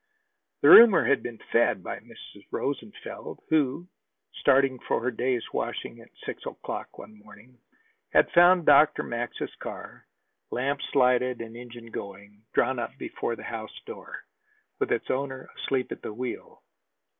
The 0.61 0.69
rumor 0.69 1.05
had 1.05 1.21
been 1.21 1.37
fed 1.51 1.83
by 1.83 1.99
Mrs. 1.99 2.47
Rosenfeld, 2.49 3.39
who, 3.49 3.87
starting 4.33 4.73
out 4.79 4.83
for 4.87 4.99
her 5.03 5.11
day's 5.11 5.43
washing 5.53 6.01
at 6.01 6.09
six 6.25 6.43
o'clock 6.47 6.97
one 6.97 7.19
morning, 7.19 7.59
had 8.09 8.31
found 8.31 8.65
Dr. 8.65 9.03
Max's 9.03 9.53
car, 9.59 10.07
lamps 10.49 10.85
lighted, 10.95 11.39
and 11.39 11.55
engine 11.55 11.91
going, 11.91 12.41
drawn 12.51 12.79
up 12.79 12.97
before 12.97 13.35
the 13.35 13.43
house 13.43 13.79
door, 13.85 14.25
with 14.79 14.91
its 14.91 15.11
owner 15.11 15.47
asleep 15.55 15.91
at 15.91 16.01
the 16.01 16.11
wheel. 16.11 16.63